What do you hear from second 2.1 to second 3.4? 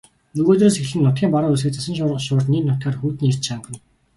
шуурч нийт нутгаар хүйтний